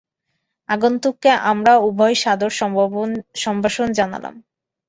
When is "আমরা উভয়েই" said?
1.51-2.17